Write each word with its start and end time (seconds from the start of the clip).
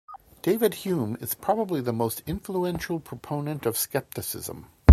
David 0.41 0.81
Hume 0.83 1.15
is 1.21 1.35
probably 1.35 1.79
the 1.79 1.93
most 1.93 2.23
influential 2.25 2.99
proponent 2.99 3.67
of 3.67 3.77
skepticism. 3.77 4.65